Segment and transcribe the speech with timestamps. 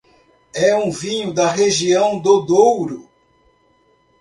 [0.55, 3.07] É um vinho da região do Douro.